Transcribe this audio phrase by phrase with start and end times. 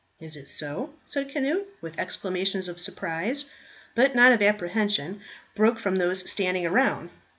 [0.19, 3.51] "Is it so?" said Cnut, while exclamations of surprise,
[3.93, 5.21] but not of apprehension,
[5.53, 7.11] broke from those standing round.